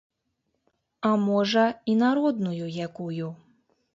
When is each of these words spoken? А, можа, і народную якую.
А, 1.09 1.11
можа, 1.25 1.65
і 1.93 1.95
народную 2.05 2.65
якую. 2.89 3.27